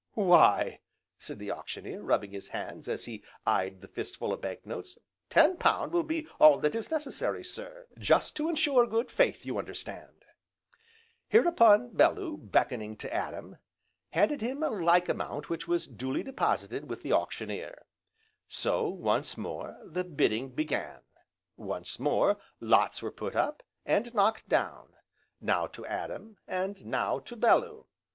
[0.15, 0.79] "Why,"
[1.19, 4.97] said the Auctioneer, rubbing his hands as he eyed the fistful of bank notes,
[5.29, 9.59] "ten pound will be all that is necessary, sir, just to ensure good faith, you
[9.59, 10.25] understand."
[11.27, 13.57] Hereupon, Bellew beckoning to Adam,
[14.09, 17.85] handed him a like amount which was duly deposited with the Auctioneer.
[18.49, 21.01] So, once more, the bidding began,
[21.57, 24.93] once more lots were put up, and knocked down
[25.39, 27.85] now to Adam, and now to Bellew.